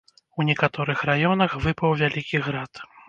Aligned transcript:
У 0.43 0.45
некаторых 0.47 1.03
раёнах 1.09 1.51
выпаў 1.67 1.93
вялікі 2.01 2.43
град. 2.49 2.87